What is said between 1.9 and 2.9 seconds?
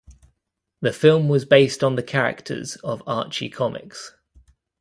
the characters